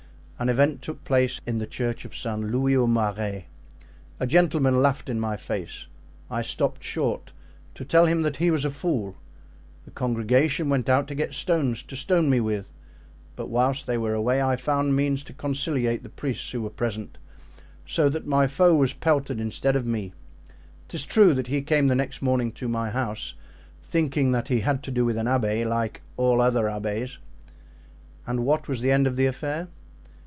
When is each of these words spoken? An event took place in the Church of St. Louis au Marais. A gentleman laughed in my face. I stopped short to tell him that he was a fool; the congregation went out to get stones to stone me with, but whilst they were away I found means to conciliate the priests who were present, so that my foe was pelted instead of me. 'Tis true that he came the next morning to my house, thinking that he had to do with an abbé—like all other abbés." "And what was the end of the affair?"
An 0.41 0.49
event 0.49 0.81
took 0.81 1.03
place 1.03 1.39
in 1.45 1.59
the 1.59 1.67
Church 1.67 2.03
of 2.03 2.15
St. 2.15 2.49
Louis 2.51 2.75
au 2.75 2.87
Marais. 2.87 3.45
A 4.19 4.25
gentleman 4.25 4.81
laughed 4.81 5.07
in 5.07 5.19
my 5.19 5.37
face. 5.37 5.85
I 6.31 6.41
stopped 6.41 6.81
short 6.81 7.31
to 7.75 7.85
tell 7.85 8.07
him 8.07 8.23
that 8.23 8.37
he 8.37 8.49
was 8.49 8.65
a 8.65 8.71
fool; 8.71 9.17
the 9.85 9.91
congregation 9.91 10.67
went 10.67 10.89
out 10.89 11.07
to 11.09 11.13
get 11.13 11.35
stones 11.35 11.83
to 11.83 11.95
stone 11.95 12.27
me 12.27 12.39
with, 12.39 12.71
but 13.35 13.49
whilst 13.49 13.85
they 13.85 13.99
were 13.99 14.15
away 14.15 14.41
I 14.41 14.55
found 14.55 14.95
means 14.95 15.23
to 15.25 15.33
conciliate 15.33 16.01
the 16.01 16.09
priests 16.09 16.49
who 16.49 16.63
were 16.63 16.71
present, 16.71 17.19
so 17.85 18.09
that 18.09 18.25
my 18.25 18.47
foe 18.47 18.73
was 18.73 18.93
pelted 18.93 19.39
instead 19.39 19.75
of 19.75 19.85
me. 19.85 20.11
'Tis 20.87 21.05
true 21.05 21.35
that 21.35 21.45
he 21.53 21.61
came 21.61 21.85
the 21.85 21.93
next 21.93 22.19
morning 22.23 22.51
to 22.53 22.67
my 22.67 22.89
house, 22.89 23.35
thinking 23.83 24.31
that 24.31 24.47
he 24.47 24.61
had 24.61 24.81
to 24.81 24.89
do 24.91 25.05
with 25.05 25.17
an 25.19 25.27
abbé—like 25.27 26.01
all 26.17 26.41
other 26.41 26.63
abbés." 26.63 27.19
"And 28.25 28.43
what 28.43 28.67
was 28.67 28.81
the 28.81 28.89
end 28.91 29.05
of 29.05 29.15
the 29.17 29.27
affair?" 29.27 29.67